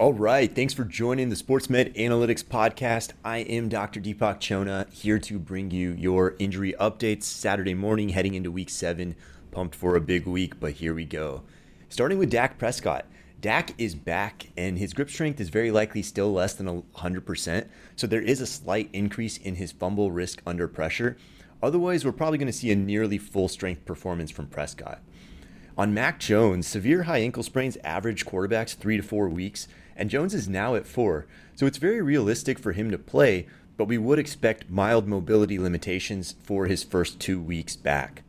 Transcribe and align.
All 0.00 0.14
right, 0.14 0.50
thanks 0.50 0.72
for 0.72 0.84
joining 0.86 1.28
the 1.28 1.36
SportsMed 1.36 1.94
Analytics 1.94 2.42
Podcast. 2.42 3.12
I 3.22 3.40
am 3.40 3.68
Dr. 3.68 4.00
Deepak 4.00 4.40
Chona 4.40 4.86
here 4.90 5.18
to 5.18 5.38
bring 5.38 5.70
you 5.70 5.92
your 5.92 6.36
injury 6.38 6.74
updates 6.80 7.24
Saturday 7.24 7.74
morning 7.74 8.08
heading 8.08 8.32
into 8.32 8.50
week 8.50 8.70
seven. 8.70 9.14
Pumped 9.50 9.74
for 9.74 9.96
a 9.96 10.00
big 10.00 10.26
week, 10.26 10.58
but 10.58 10.72
here 10.72 10.94
we 10.94 11.04
go. 11.04 11.42
Starting 11.90 12.16
with 12.16 12.30
Dak 12.30 12.56
Prescott. 12.56 13.04
Dak 13.42 13.74
is 13.76 13.94
back, 13.94 14.48
and 14.56 14.78
his 14.78 14.94
grip 14.94 15.10
strength 15.10 15.38
is 15.38 15.50
very 15.50 15.70
likely 15.70 16.00
still 16.00 16.32
less 16.32 16.54
than 16.54 16.80
100%, 16.80 17.68
so 17.94 18.06
there 18.06 18.22
is 18.22 18.40
a 18.40 18.46
slight 18.46 18.88
increase 18.94 19.36
in 19.36 19.56
his 19.56 19.70
fumble 19.70 20.10
risk 20.10 20.40
under 20.46 20.66
pressure. 20.66 21.18
Otherwise, 21.62 22.06
we're 22.06 22.12
probably 22.12 22.38
going 22.38 22.46
to 22.46 22.54
see 22.54 22.70
a 22.70 22.74
nearly 22.74 23.18
full 23.18 23.48
strength 23.48 23.84
performance 23.84 24.30
from 24.30 24.46
Prescott. 24.46 25.02
On 25.80 25.94
Mac 25.94 26.18
Jones, 26.18 26.66
severe 26.66 27.04
high 27.04 27.20
ankle 27.20 27.42
sprains 27.42 27.78
average 27.82 28.26
quarterbacks 28.26 28.76
three 28.76 28.98
to 28.98 29.02
four 29.02 29.30
weeks, 29.30 29.66
and 29.96 30.10
Jones 30.10 30.34
is 30.34 30.46
now 30.46 30.74
at 30.74 30.86
four, 30.86 31.26
so 31.54 31.64
it's 31.64 31.78
very 31.78 32.02
realistic 32.02 32.58
for 32.58 32.72
him 32.72 32.90
to 32.90 32.98
play, 32.98 33.46
but 33.78 33.86
we 33.86 33.96
would 33.96 34.18
expect 34.18 34.68
mild 34.68 35.08
mobility 35.08 35.58
limitations 35.58 36.34
for 36.42 36.66
his 36.66 36.84
first 36.84 37.18
two 37.18 37.40
weeks 37.40 37.76
back. 37.76 38.24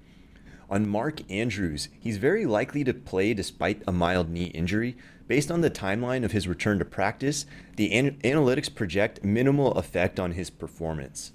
On 0.69 0.87
Mark 0.87 1.29
Andrews, 1.29 1.89
he's 1.99 2.15
very 2.15 2.45
likely 2.45 2.85
to 2.85 2.93
play 2.93 3.33
despite 3.33 3.83
a 3.85 3.91
mild 3.91 4.29
knee 4.29 4.45
injury. 4.45 4.95
Based 5.27 5.51
on 5.51 5.59
the 5.59 5.69
timeline 5.69 6.23
of 6.23 6.31
his 6.31 6.47
return 6.47 6.79
to 6.79 6.85
practice, 6.85 7.45
the 7.75 7.91
an- 7.91 8.17
analytics 8.23 8.73
project 8.73 9.25
minimal 9.25 9.73
effect 9.73 10.21
on 10.21 10.31
his 10.31 10.49
performance. 10.49 11.33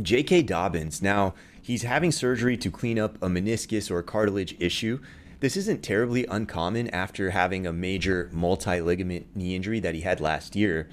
J.K. 0.00 0.42
Dobbins, 0.42 1.02
now 1.02 1.34
he's 1.60 1.82
having 1.82 2.12
surgery 2.12 2.56
to 2.56 2.70
clean 2.70 2.98
up 2.98 3.16
a 3.20 3.26
meniscus 3.26 3.90
or 3.90 4.02
cartilage 4.02 4.56
issue. 4.58 5.00
This 5.40 5.56
isn't 5.56 5.82
terribly 5.82 6.26
uncommon 6.26 6.88
after 6.90 7.30
having 7.30 7.66
a 7.66 7.72
major 7.72 8.28
multi 8.32 8.80
ligament 8.80 9.36
knee 9.36 9.54
injury 9.54 9.78
that 9.78 9.94
he 9.94 10.00
had 10.00 10.20
last 10.20 10.56
year. 10.56 10.88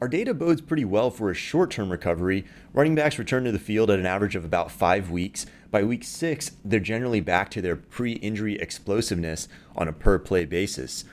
Our 0.00 0.08
data 0.08 0.34
bodes 0.34 0.60
pretty 0.60 0.84
well 0.84 1.10
for 1.10 1.30
a 1.30 1.34
short 1.34 1.70
term 1.70 1.90
recovery. 1.90 2.44
Running 2.74 2.94
backs 2.94 3.18
return 3.18 3.44
to 3.44 3.52
the 3.52 3.58
field 3.58 3.90
at 3.90 3.98
an 3.98 4.04
average 4.04 4.36
of 4.36 4.44
about 4.44 4.70
five 4.70 5.10
weeks. 5.10 5.46
By 5.70 5.84
week 5.84 6.04
six, 6.04 6.52
they're 6.64 6.80
generally 6.80 7.20
back 7.20 7.50
to 7.52 7.62
their 7.62 7.76
pre 7.76 8.12
injury 8.12 8.56
explosiveness 8.60 9.48
on 9.74 9.88
a 9.88 9.92
per 9.92 10.18
play 10.18 10.44
basis. 10.44 11.06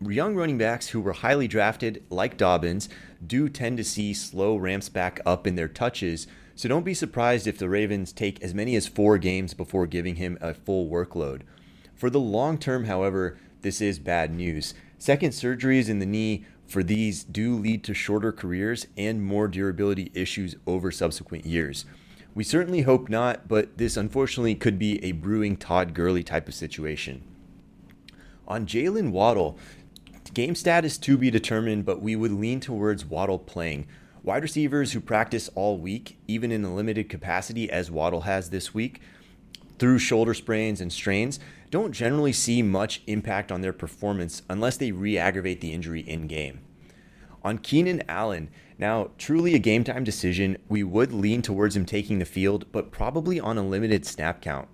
Young 0.00 0.36
running 0.36 0.58
backs 0.58 0.88
who 0.88 1.00
were 1.00 1.14
highly 1.14 1.48
drafted, 1.48 2.04
like 2.10 2.36
Dobbins, 2.36 2.88
do 3.26 3.48
tend 3.48 3.76
to 3.78 3.84
see 3.84 4.14
slow 4.14 4.56
ramps 4.56 4.88
back 4.88 5.20
up 5.26 5.46
in 5.46 5.56
their 5.56 5.68
touches 5.68 6.26
so 6.56 6.68
don't 6.68 6.84
be 6.84 6.94
surprised 6.94 7.46
if 7.46 7.58
the 7.58 7.68
Ravens 7.68 8.12
take 8.12 8.42
as 8.42 8.54
many 8.54 8.76
as 8.76 8.86
four 8.86 9.18
games 9.18 9.54
before 9.54 9.86
giving 9.86 10.16
him 10.16 10.38
a 10.40 10.54
full 10.54 10.88
workload. 10.88 11.42
For 11.94 12.10
the 12.10 12.20
long 12.20 12.58
term, 12.58 12.84
however, 12.84 13.38
this 13.62 13.80
is 13.80 13.98
bad 13.98 14.34
news. 14.34 14.74
Second 14.98 15.30
surgeries 15.30 15.88
in 15.88 15.98
the 15.98 16.06
knee 16.06 16.44
for 16.66 16.82
these 16.82 17.24
do 17.24 17.56
lead 17.56 17.84
to 17.84 17.94
shorter 17.94 18.32
careers 18.32 18.86
and 18.96 19.22
more 19.22 19.48
durability 19.48 20.10
issues 20.14 20.56
over 20.66 20.90
subsequent 20.90 21.46
years. 21.46 21.84
We 22.34 22.42
certainly 22.42 22.82
hope 22.82 23.08
not, 23.08 23.46
but 23.46 23.78
this 23.78 23.96
unfortunately 23.96 24.56
could 24.56 24.78
be 24.78 25.02
a 25.04 25.12
brewing 25.12 25.56
Todd 25.56 25.94
Gurley 25.94 26.24
type 26.24 26.48
of 26.48 26.54
situation. 26.54 27.22
On 28.48 28.66
Jalen 28.66 29.10
Waddle, 29.10 29.56
game 30.32 30.54
status 30.54 30.98
to 30.98 31.16
be 31.16 31.30
determined, 31.30 31.84
but 31.84 32.02
we 32.02 32.16
would 32.16 32.32
lean 32.32 32.60
towards 32.60 33.04
Waddle 33.04 33.38
playing. 33.38 33.86
Wide 34.22 34.42
receivers 34.42 34.92
who 34.92 35.00
practice 35.00 35.48
all 35.54 35.78
week, 35.78 36.18
even 36.26 36.50
in 36.50 36.64
a 36.64 36.74
limited 36.74 37.08
capacity 37.08 37.70
as 37.70 37.90
Waddle 37.90 38.22
has 38.22 38.50
this 38.50 38.74
week, 38.74 39.00
through 39.78 39.98
shoulder 39.98 40.34
sprains 40.34 40.80
and 40.80 40.92
strains, 40.92 41.40
don't 41.70 41.92
generally 41.92 42.32
see 42.32 42.62
much 42.62 43.02
impact 43.06 43.50
on 43.50 43.60
their 43.60 43.72
performance 43.72 44.42
unless 44.48 44.76
they 44.76 44.92
re 44.92 45.18
aggravate 45.18 45.60
the 45.60 45.72
injury 45.72 46.00
in 46.00 46.26
game. 46.26 46.60
On 47.42 47.58
Keenan 47.58 48.02
Allen, 48.08 48.48
now 48.78 49.10
truly 49.18 49.54
a 49.54 49.58
game 49.58 49.84
time 49.84 50.04
decision, 50.04 50.56
we 50.68 50.82
would 50.82 51.12
lean 51.12 51.42
towards 51.42 51.76
him 51.76 51.84
taking 51.84 52.18
the 52.18 52.24
field, 52.24 52.66
but 52.72 52.90
probably 52.90 53.38
on 53.38 53.58
a 53.58 53.66
limited 53.66 54.06
snap 54.06 54.40
count. 54.40 54.68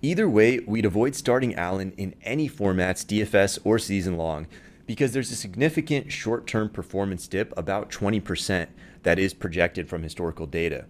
Either 0.00 0.28
way, 0.28 0.60
we'd 0.60 0.84
avoid 0.84 1.14
starting 1.14 1.54
Allen 1.54 1.92
in 1.96 2.14
any 2.22 2.48
formats, 2.48 3.04
DFS 3.04 3.58
or 3.64 3.78
season 3.78 4.16
long, 4.16 4.46
because 4.86 5.12
there's 5.12 5.30
a 5.30 5.36
significant 5.36 6.10
short 6.10 6.46
term 6.46 6.68
performance 6.68 7.28
dip, 7.28 7.52
about 7.56 7.90
20%, 7.90 8.68
that 9.02 9.18
is 9.18 9.34
projected 9.34 9.88
from 9.88 10.02
historical 10.02 10.46
data. 10.46 10.86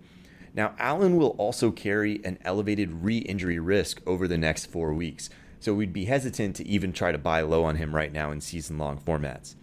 Now, 0.54 0.74
Allen 0.78 1.16
will 1.16 1.36
also 1.38 1.70
carry 1.70 2.20
an 2.24 2.38
elevated 2.44 3.04
re 3.04 3.18
injury 3.18 3.58
risk 3.58 4.00
over 4.06 4.26
the 4.26 4.38
next 4.38 4.66
four 4.66 4.92
weeks, 4.94 5.30
so 5.60 5.74
we'd 5.74 5.92
be 5.92 6.06
hesitant 6.06 6.56
to 6.56 6.66
even 6.66 6.92
try 6.92 7.12
to 7.12 7.18
buy 7.18 7.40
low 7.42 7.64
on 7.64 7.76
him 7.76 7.94
right 7.94 8.12
now 8.12 8.30
in 8.30 8.40
season 8.40 8.78
long 8.78 8.98
formats. 8.98 9.54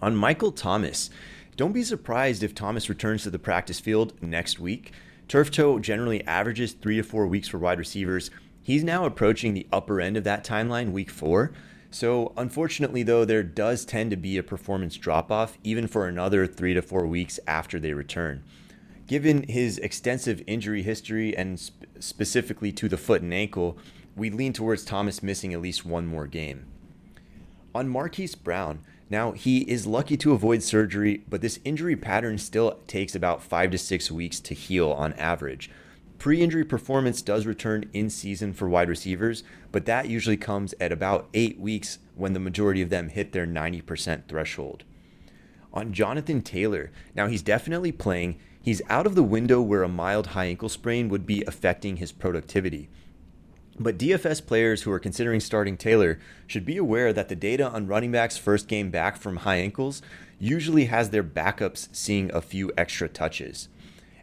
On 0.00 0.14
Michael 0.14 0.52
Thomas, 0.52 1.10
don't 1.56 1.72
be 1.72 1.82
surprised 1.82 2.42
if 2.42 2.54
Thomas 2.54 2.88
returns 2.88 3.24
to 3.24 3.30
the 3.30 3.38
practice 3.38 3.80
field 3.80 4.20
next 4.22 4.60
week. 4.60 4.92
Turf 5.26 5.50
toe 5.50 5.78
generally 5.78 6.24
averages 6.24 6.72
three 6.72 6.96
to 6.96 7.02
four 7.02 7.26
weeks 7.26 7.48
for 7.48 7.58
wide 7.58 7.78
receivers. 7.78 8.30
He's 8.62 8.84
now 8.84 9.04
approaching 9.04 9.54
the 9.54 9.66
upper 9.72 10.00
end 10.00 10.16
of 10.16 10.24
that 10.24 10.44
timeline, 10.44 10.92
week 10.92 11.10
four. 11.10 11.52
So, 11.90 12.32
unfortunately, 12.36 13.02
though, 13.02 13.24
there 13.24 13.42
does 13.42 13.84
tend 13.84 14.10
to 14.10 14.16
be 14.16 14.36
a 14.36 14.42
performance 14.42 14.96
drop 14.96 15.32
off 15.32 15.58
even 15.64 15.86
for 15.86 16.06
another 16.06 16.46
three 16.46 16.74
to 16.74 16.82
four 16.82 17.06
weeks 17.06 17.40
after 17.46 17.78
they 17.80 17.94
return. 17.94 18.44
Given 19.08 19.44
his 19.48 19.78
extensive 19.78 20.42
injury 20.46 20.82
history 20.82 21.34
and 21.34 21.58
sp- 21.58 21.88
specifically 21.98 22.70
to 22.72 22.90
the 22.90 22.98
foot 22.98 23.22
and 23.22 23.32
ankle, 23.32 23.78
we 24.14 24.28
lean 24.28 24.52
towards 24.52 24.84
Thomas 24.84 25.22
missing 25.22 25.54
at 25.54 25.62
least 25.62 25.86
one 25.86 26.06
more 26.06 26.26
game. 26.26 26.66
On 27.74 27.88
Marquise 27.88 28.34
Brown, 28.34 28.80
now 29.08 29.32
he 29.32 29.60
is 29.62 29.86
lucky 29.86 30.18
to 30.18 30.32
avoid 30.32 30.62
surgery, 30.62 31.24
but 31.26 31.40
this 31.40 31.58
injury 31.64 31.96
pattern 31.96 32.36
still 32.36 32.78
takes 32.86 33.14
about 33.14 33.42
five 33.42 33.70
to 33.70 33.78
six 33.78 34.10
weeks 34.10 34.40
to 34.40 34.52
heal 34.52 34.90
on 34.90 35.14
average. 35.14 35.70
Pre 36.18 36.42
injury 36.42 36.64
performance 36.64 37.22
does 37.22 37.46
return 37.46 37.88
in 37.94 38.10
season 38.10 38.52
for 38.52 38.68
wide 38.68 38.90
receivers, 38.90 39.42
but 39.72 39.86
that 39.86 40.08
usually 40.08 40.36
comes 40.36 40.74
at 40.78 40.92
about 40.92 41.30
eight 41.32 41.58
weeks 41.58 41.98
when 42.14 42.34
the 42.34 42.40
majority 42.40 42.82
of 42.82 42.90
them 42.90 43.08
hit 43.08 43.32
their 43.32 43.46
90% 43.46 44.28
threshold. 44.28 44.84
On 45.72 45.94
Jonathan 45.94 46.42
Taylor, 46.42 46.90
now 47.14 47.26
he's 47.26 47.42
definitely 47.42 47.92
playing. 47.92 48.38
He's 48.68 48.82
out 48.90 49.06
of 49.06 49.14
the 49.14 49.22
window 49.22 49.62
where 49.62 49.82
a 49.82 49.88
mild 49.88 50.26
high 50.26 50.44
ankle 50.44 50.68
sprain 50.68 51.08
would 51.08 51.24
be 51.24 51.42
affecting 51.46 51.96
his 51.96 52.12
productivity. 52.12 52.90
But 53.80 53.96
DFS 53.96 54.44
players 54.44 54.82
who 54.82 54.92
are 54.92 54.98
considering 54.98 55.40
starting 55.40 55.78
Taylor 55.78 56.18
should 56.46 56.66
be 56.66 56.76
aware 56.76 57.14
that 57.14 57.30
the 57.30 57.34
data 57.34 57.66
on 57.66 57.86
running 57.86 58.12
backs' 58.12 58.36
first 58.36 58.68
game 58.68 58.90
back 58.90 59.16
from 59.16 59.38
high 59.38 59.56
ankles 59.56 60.02
usually 60.38 60.84
has 60.84 61.08
their 61.08 61.24
backups 61.24 61.88
seeing 61.92 62.30
a 62.34 62.42
few 62.42 62.70
extra 62.76 63.08
touches. 63.08 63.70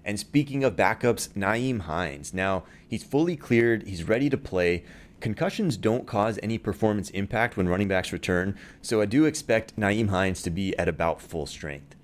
And 0.04 0.20
speaking 0.20 0.64
of 0.64 0.76
backups, 0.76 1.30
Nyheim 1.30 1.80
Hines. 1.80 2.32
Now, 2.32 2.66
he's 2.88 3.04
fully 3.04 3.36
cleared, 3.36 3.88
he's 3.88 4.08
ready 4.08 4.30
to 4.30 4.38
play. 4.38 4.84
Concussions 5.22 5.76
don't 5.76 6.06
cause 6.06 6.38
any 6.44 6.60
performance 6.60 7.10
impact 7.10 7.58
when 7.58 7.68
running 7.68 7.88
backs 7.88 8.14
return, 8.14 8.56
so 8.84 9.02
I 9.02 9.08
do 9.08 9.26
expect 9.26 9.76
Nyheim 9.76 10.10
Hines 10.10 10.44
to 10.44 10.52
be 10.52 10.78
at 10.78 10.88
about 10.88 11.20
full 11.20 11.48
strength. 11.48 11.95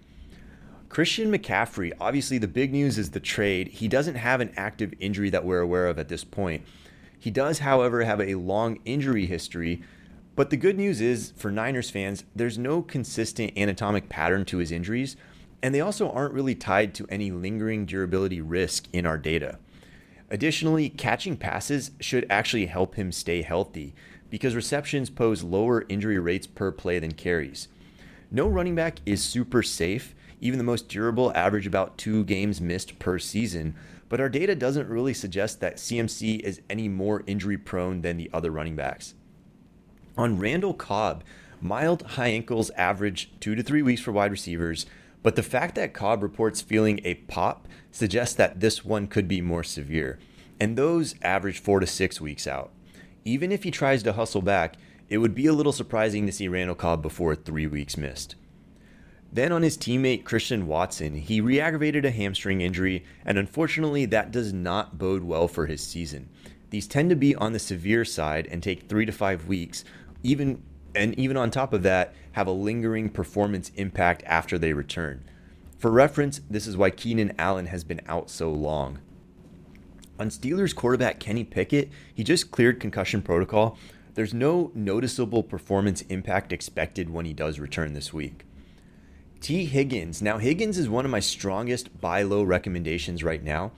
Christian 0.91 1.31
McCaffrey, 1.31 1.93
obviously 2.01 2.37
the 2.37 2.49
big 2.49 2.73
news 2.73 2.97
is 2.97 3.11
the 3.11 3.21
trade. 3.21 3.69
He 3.69 3.87
doesn't 3.87 4.15
have 4.15 4.41
an 4.41 4.51
active 4.57 4.93
injury 4.99 5.29
that 5.29 5.45
we're 5.45 5.61
aware 5.61 5.87
of 5.87 5.97
at 5.97 6.09
this 6.09 6.25
point. 6.25 6.65
He 7.17 7.31
does, 7.31 7.59
however, 7.59 8.03
have 8.03 8.19
a 8.19 8.35
long 8.35 8.77
injury 8.83 9.25
history, 9.25 9.83
but 10.35 10.49
the 10.49 10.57
good 10.57 10.75
news 10.75 10.99
is 10.99 11.31
for 11.37 11.49
Niners 11.49 11.89
fans, 11.89 12.25
there's 12.35 12.57
no 12.57 12.81
consistent 12.81 13.57
anatomic 13.57 14.09
pattern 14.09 14.43
to 14.43 14.57
his 14.57 14.69
injuries, 14.69 15.15
and 15.63 15.73
they 15.73 15.79
also 15.79 16.11
aren't 16.11 16.33
really 16.33 16.55
tied 16.55 16.93
to 16.95 17.07
any 17.07 17.31
lingering 17.31 17.85
durability 17.85 18.41
risk 18.41 18.89
in 18.91 19.05
our 19.05 19.17
data. 19.17 19.59
Additionally, 20.29 20.89
catching 20.89 21.37
passes 21.37 21.91
should 22.01 22.27
actually 22.29 22.65
help 22.65 22.95
him 22.95 23.13
stay 23.13 23.43
healthy 23.43 23.95
because 24.29 24.55
receptions 24.55 25.09
pose 25.09 25.41
lower 25.41 25.85
injury 25.87 26.19
rates 26.19 26.47
per 26.47 26.69
play 26.69 26.99
than 26.99 27.13
carries. 27.13 27.69
No 28.29 28.45
running 28.45 28.75
back 28.75 28.99
is 29.05 29.23
super 29.23 29.63
safe, 29.63 30.13
even 30.41 30.57
the 30.57 30.63
most 30.63 30.89
durable 30.89 31.31
average 31.33 31.67
about 31.67 31.97
two 31.97 32.25
games 32.25 32.59
missed 32.59 32.99
per 32.99 33.19
season, 33.19 33.75
but 34.09 34.19
our 34.19 34.27
data 34.27 34.55
doesn't 34.55 34.89
really 34.89 35.13
suggest 35.13 35.61
that 35.61 35.77
CMC 35.77 36.41
is 36.41 36.61
any 36.69 36.89
more 36.89 37.23
injury 37.27 37.57
prone 37.57 38.01
than 38.01 38.17
the 38.17 38.29
other 38.33 38.51
running 38.51 38.75
backs. 38.75 39.13
On 40.17 40.37
Randall 40.37 40.73
Cobb, 40.73 41.23
mild 41.61 42.01
high 42.01 42.27
ankles 42.29 42.71
average 42.71 43.31
two 43.39 43.55
to 43.55 43.63
three 43.63 43.81
weeks 43.81 44.01
for 44.01 44.11
wide 44.11 44.31
receivers, 44.31 44.85
but 45.23 45.35
the 45.35 45.43
fact 45.43 45.75
that 45.75 45.93
Cobb 45.93 46.23
reports 46.23 46.61
feeling 46.61 46.99
a 47.03 47.13
pop 47.13 47.67
suggests 47.91 48.35
that 48.35 48.59
this 48.59 48.83
one 48.83 49.07
could 49.07 49.27
be 49.27 49.39
more 49.39 49.63
severe, 49.63 50.17
and 50.59 50.75
those 50.75 51.15
average 51.21 51.59
four 51.59 51.79
to 51.79 51.87
six 51.87 52.19
weeks 52.19 52.47
out. 52.47 52.71
Even 53.23 53.51
if 53.51 53.63
he 53.63 53.71
tries 53.71 54.01
to 54.03 54.13
hustle 54.13 54.41
back, 54.41 54.75
it 55.07 55.19
would 55.19 55.35
be 55.35 55.45
a 55.45 55.53
little 55.53 55.71
surprising 55.71 56.25
to 56.25 56.31
see 56.31 56.47
Randall 56.47 56.75
Cobb 56.75 57.01
before 57.01 57.35
three 57.35 57.67
weeks 57.67 57.95
missed. 57.95 58.35
Then 59.33 59.51
on 59.51 59.61
his 59.61 59.77
teammate 59.77 60.25
Christian 60.25 60.67
Watson, 60.67 61.15
he 61.15 61.39
re 61.39 61.59
aggravated 61.59 62.03
a 62.03 62.11
hamstring 62.11 62.59
injury, 62.59 63.05
and 63.25 63.37
unfortunately, 63.37 64.05
that 64.05 64.31
does 64.31 64.51
not 64.51 64.97
bode 64.97 65.23
well 65.23 65.47
for 65.47 65.67
his 65.67 65.81
season. 65.81 66.27
These 66.69 66.87
tend 66.87 67.09
to 67.09 67.15
be 67.15 67.33
on 67.35 67.53
the 67.53 67.59
severe 67.59 68.03
side 68.03 68.47
and 68.51 68.61
take 68.61 68.89
three 68.89 69.05
to 69.05 69.11
five 69.11 69.47
weeks, 69.47 69.85
even 70.21 70.61
and 70.93 71.17
even 71.17 71.37
on 71.37 71.49
top 71.51 71.71
of 71.71 71.83
that, 71.83 72.13
have 72.33 72.47
a 72.47 72.51
lingering 72.51 73.09
performance 73.09 73.71
impact 73.75 74.23
after 74.25 74.57
they 74.57 74.73
return. 74.73 75.23
For 75.77 75.89
reference, 75.89 76.41
this 76.49 76.67
is 76.67 76.75
why 76.75 76.89
Keenan 76.89 77.33
Allen 77.39 77.67
has 77.67 77.85
been 77.85 78.01
out 78.07 78.29
so 78.29 78.51
long. 78.51 78.99
On 80.19 80.29
Steelers 80.29 80.75
quarterback 80.75 81.19
Kenny 81.19 81.43
Pickett, 81.45 81.89
he 82.13 82.23
just 82.23 82.51
cleared 82.51 82.79
concussion 82.79 83.21
protocol. 83.21 83.77
There's 84.13 84.33
no 84.33 84.71
noticeable 84.75 85.41
performance 85.41 86.01
impact 86.03 86.51
expected 86.51 87.09
when 87.09 87.25
he 87.25 87.33
does 87.33 87.57
return 87.57 87.93
this 87.93 88.11
week. 88.13 88.43
Tee 89.41 89.65
Higgins. 89.65 90.21
Now, 90.21 90.37
Higgins 90.37 90.77
is 90.77 90.87
one 90.87 91.03
of 91.03 91.09
my 91.09 91.19
strongest 91.19 91.99
buy 91.99 92.21
low 92.21 92.43
recommendations 92.43 93.23
right 93.23 93.43
now. 93.43 93.71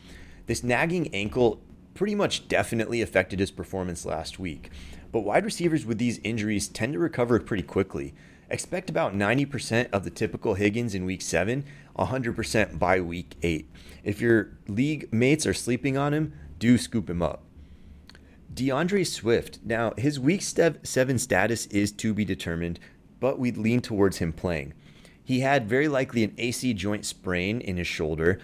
This 0.46 0.62
nagging 0.62 1.14
ankle 1.16 1.62
pretty 1.94 2.16
much 2.16 2.50
definitely 2.50 3.02
affected 3.02 3.40
his 3.40 3.50
performance 3.50 4.06
last 4.06 4.38
week. 4.38 4.72
But 5.14 5.22
wide 5.22 5.46
receivers 5.46 5.86
with 5.86 6.00
these 6.00 6.20
injuries 6.22 6.68
tend 6.68 6.94
to 6.94 7.00
recover 7.00 7.40
pretty 7.40 7.64
quickly. 7.64 8.14
Expect 8.50 8.90
about 8.90 9.16
90% 9.16 9.90
of 9.94 10.04
the 10.04 10.10
typical 10.10 10.56
Higgins 10.56 10.94
in 10.94 11.06
week 11.06 11.22
7, 11.22 11.64
100% 11.98 12.78
by 12.78 13.00
week 13.00 13.36
8. 13.42 13.70
If 14.04 14.20
your 14.20 14.58
league 14.68 15.14
mates 15.14 15.48
are 15.48 15.54
sleeping 15.54 15.98
on 15.98 16.14
him, 16.14 16.34
do 16.60 16.78
scoop 16.78 17.10
him 17.10 17.22
up. 17.22 17.42
D'Andre 18.54 19.06
Swift. 19.06 19.60
Now, 19.64 19.94
his 19.98 20.20
week 20.20 20.42
7 20.42 21.20
status 21.20 21.68
is 21.68 21.94
to 21.94 22.14
be 22.14 22.26
determined, 22.26 22.82
but 23.22 23.40
we'd 23.40 23.58
lean 23.58 23.80
towards 23.80 24.18
him 24.18 24.34
playing. 24.34 24.74
He 25.24 25.40
had 25.40 25.70
very 25.70 25.88
likely 25.88 26.24
an 26.24 26.34
AC 26.38 26.74
joint 26.74 27.06
sprain 27.06 27.62
in 27.62 27.78
his 27.78 27.88
shoulder 27.88 28.40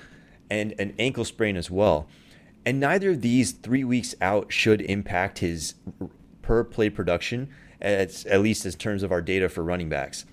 and 0.50 0.74
an 0.80 0.94
ankle 0.98 1.26
sprain 1.26 1.58
as 1.58 1.70
well. 1.70 2.08
And 2.66 2.80
neither 2.80 3.12
of 3.12 3.22
these 3.22 3.52
three 3.52 3.84
weeks 3.84 4.16
out 4.22 4.52
should 4.52 4.82
impact 4.82 5.40
his 5.40 5.76
per 6.42 6.64
play 6.64 6.90
production, 6.90 7.50
at, 7.82 8.26
at 8.26 8.42
least 8.42 8.66
in 8.66 8.72
terms 8.74 9.04
of 9.04 9.12
our 9.12 9.22
data 9.22 9.50
for 9.50 9.64
running 9.64 9.90
backs. 9.90 10.26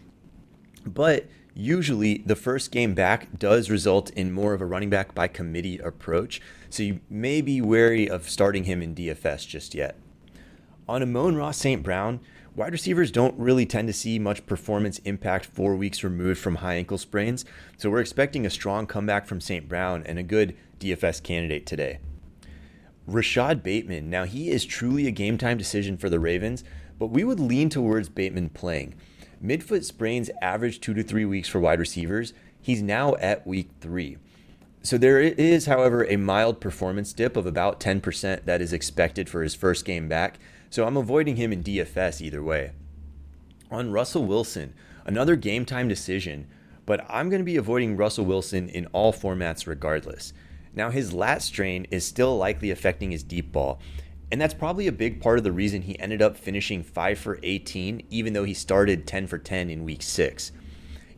But 0.84 1.26
usually 1.54 2.18
the 2.18 2.36
first 2.36 2.70
game 2.70 2.94
back 2.94 3.38
does 3.38 3.70
result 3.70 4.10
in 4.10 4.32
more 4.32 4.54
of 4.54 4.60
a 4.60 4.66
running 4.66 4.90
back 4.90 5.14
by 5.14 5.28
committee 5.28 5.78
approach. 5.78 6.40
So 6.70 6.82
you 6.82 7.00
may 7.08 7.40
be 7.40 7.60
wary 7.60 8.08
of 8.08 8.28
starting 8.28 8.64
him 8.64 8.82
in 8.82 8.94
DFS 8.94 9.46
just 9.46 9.74
yet. 9.74 9.96
On 10.88 11.02
Amon-Ra 11.02 11.50
St. 11.50 11.82
Brown, 11.82 12.20
wide 12.56 12.72
receivers 12.72 13.10
don't 13.10 13.38
really 13.38 13.66
tend 13.66 13.86
to 13.86 13.92
see 13.92 14.18
much 14.18 14.46
performance 14.46 14.98
impact 15.00 15.44
four 15.44 15.76
weeks 15.76 16.02
removed 16.02 16.40
from 16.40 16.56
high 16.56 16.74
ankle 16.74 16.96
sprains, 16.96 17.44
so 17.76 17.90
we're 17.90 18.00
expecting 18.00 18.46
a 18.46 18.50
strong 18.50 18.86
comeback 18.86 19.26
from 19.26 19.42
St. 19.42 19.68
Brown 19.68 20.02
and 20.06 20.18
a 20.18 20.22
good 20.22 20.56
DFS 20.80 21.22
candidate 21.22 21.66
today. 21.66 21.98
Rashod 23.06 23.62
Bateman, 23.62 24.08
now 24.08 24.24
he 24.24 24.50
is 24.50 24.64
truly 24.64 25.06
a 25.06 25.12
game 25.12 25.36
time 25.38 25.58
decision 25.58 25.98
for 25.98 26.08
the 26.08 26.18
Ravens, 26.18 26.64
but 26.98 27.08
we 27.08 27.22
would 27.22 27.38
lean 27.38 27.68
towards 27.68 28.08
Bateman 28.08 28.48
playing. 28.48 28.94
Midfoot 29.44 29.84
sprains 29.84 30.30
average 30.40 30.80
two 30.80 30.94
to 30.94 31.02
three 31.02 31.26
weeks 31.26 31.48
for 31.48 31.60
wide 31.60 31.78
receivers. 31.78 32.32
He's 32.60 32.82
now 32.82 33.14
at 33.16 33.46
week 33.46 33.68
three. 33.80 34.16
So 34.82 34.96
there 34.96 35.20
is, 35.20 35.66
however, 35.66 36.06
a 36.06 36.16
mild 36.16 36.60
performance 36.60 37.12
dip 37.12 37.36
of 37.36 37.44
about 37.44 37.80
10% 37.80 38.44
that 38.44 38.62
is 38.62 38.72
expected 38.72 39.28
for 39.28 39.42
his 39.42 39.54
first 39.54 39.84
game 39.84 40.08
back. 40.08 40.38
So 40.76 40.86
I'm 40.86 40.98
avoiding 40.98 41.36
him 41.36 41.54
in 41.54 41.64
DFS 41.64 42.20
either 42.20 42.42
way. 42.42 42.72
On 43.70 43.92
Russell 43.92 44.26
Wilson, 44.26 44.74
another 45.06 45.34
game 45.34 45.64
time 45.64 45.88
decision, 45.88 46.46
but 46.84 47.02
I'm 47.08 47.30
going 47.30 47.40
to 47.40 47.46
be 47.46 47.56
avoiding 47.56 47.96
Russell 47.96 48.26
Wilson 48.26 48.68
in 48.68 48.84
all 48.88 49.10
formats 49.10 49.66
regardless. 49.66 50.34
Now, 50.74 50.90
his 50.90 51.14
lat 51.14 51.40
strain 51.40 51.86
is 51.90 52.04
still 52.04 52.36
likely 52.36 52.70
affecting 52.70 53.10
his 53.10 53.22
deep 53.22 53.52
ball, 53.52 53.80
and 54.30 54.38
that's 54.38 54.52
probably 54.52 54.86
a 54.86 54.92
big 54.92 55.18
part 55.18 55.38
of 55.38 55.44
the 55.44 55.50
reason 55.50 55.80
he 55.80 55.98
ended 55.98 56.20
up 56.20 56.36
finishing 56.36 56.82
5 56.82 57.18
for 57.18 57.40
18, 57.42 58.02
even 58.10 58.34
though 58.34 58.44
he 58.44 58.52
started 58.52 59.06
10 59.06 59.28
for 59.28 59.38
10 59.38 59.70
in 59.70 59.82
week 59.82 60.02
6. 60.02 60.52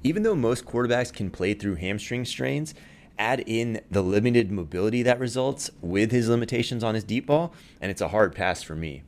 Even 0.04 0.22
though 0.22 0.36
most 0.36 0.66
quarterbacks 0.66 1.12
can 1.12 1.32
play 1.32 1.52
through 1.52 1.74
hamstring 1.74 2.24
strains, 2.24 2.74
add 3.18 3.42
in 3.44 3.80
the 3.90 4.02
limited 4.02 4.52
mobility 4.52 5.02
that 5.02 5.18
results 5.18 5.68
with 5.80 6.12
his 6.12 6.28
limitations 6.28 6.84
on 6.84 6.94
his 6.94 7.02
deep 7.02 7.26
ball, 7.26 7.52
and 7.80 7.90
it's 7.90 8.00
a 8.00 8.06
hard 8.06 8.36
pass 8.36 8.62
for 8.62 8.76
me. 8.76 9.02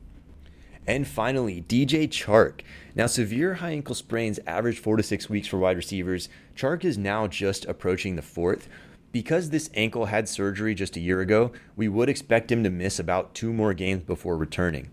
And 0.91 1.07
finally, 1.07 1.61
DJ 1.61 2.05
Chark. 2.09 2.63
Now, 2.95 3.05
severe 3.07 3.53
high 3.53 3.69
ankle 3.69 3.95
sprains 3.95 4.41
average 4.45 4.77
four 4.77 4.97
to 4.97 5.03
six 5.03 5.29
weeks 5.29 5.47
for 5.47 5.57
wide 5.57 5.77
receivers. 5.77 6.27
Chark 6.53 6.83
is 6.83 6.97
now 6.97 7.27
just 7.27 7.63
approaching 7.63 8.17
the 8.17 8.21
fourth. 8.21 8.67
Because 9.13 9.51
this 9.51 9.69
ankle 9.73 10.07
had 10.07 10.27
surgery 10.27 10.75
just 10.75 10.97
a 10.97 10.99
year 10.99 11.21
ago, 11.21 11.53
we 11.77 11.87
would 11.87 12.09
expect 12.09 12.51
him 12.51 12.61
to 12.65 12.69
miss 12.69 12.99
about 12.99 13.33
two 13.33 13.53
more 13.53 13.73
games 13.73 14.03
before 14.03 14.35
returning. 14.35 14.89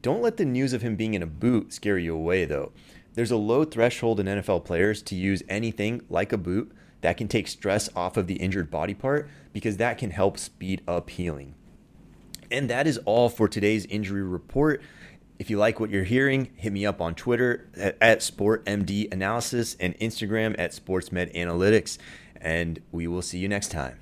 Don't 0.00 0.22
let 0.22 0.36
the 0.36 0.44
news 0.44 0.72
of 0.72 0.82
him 0.82 0.94
being 0.94 1.14
in 1.14 1.24
a 1.24 1.26
boot 1.26 1.72
scare 1.72 1.98
you 1.98 2.14
away, 2.14 2.44
though. 2.44 2.70
There's 3.14 3.32
a 3.32 3.36
low 3.36 3.64
threshold 3.64 4.20
in 4.20 4.26
NFL 4.26 4.64
players 4.64 5.02
to 5.02 5.16
use 5.16 5.42
anything 5.48 6.02
like 6.08 6.32
a 6.32 6.38
boot 6.38 6.70
that 7.00 7.16
can 7.16 7.26
take 7.26 7.48
stress 7.48 7.88
off 7.96 8.16
of 8.16 8.28
the 8.28 8.36
injured 8.36 8.70
body 8.70 8.94
part 8.94 9.28
because 9.52 9.78
that 9.78 9.98
can 9.98 10.10
help 10.10 10.38
speed 10.38 10.82
up 10.86 11.10
healing. 11.10 11.56
And 12.52 12.68
that 12.68 12.86
is 12.86 12.98
all 13.06 13.28
for 13.30 13.48
today's 13.48 13.86
injury 13.86 14.22
report. 14.22 14.82
If 15.42 15.50
you 15.50 15.58
like 15.58 15.80
what 15.80 15.90
you're 15.90 16.04
hearing, 16.04 16.50
hit 16.54 16.72
me 16.72 16.86
up 16.86 17.00
on 17.00 17.16
Twitter 17.16 17.68
at, 17.76 17.98
at 18.00 18.18
SportMD 18.20 19.12
Analysis 19.12 19.76
and 19.80 19.98
Instagram 19.98 20.54
at 20.56 20.70
SportsMed 20.70 21.34
Analytics. 21.34 21.98
And 22.36 22.80
we 22.92 23.08
will 23.08 23.22
see 23.22 23.38
you 23.38 23.48
next 23.48 23.72
time. 23.72 23.98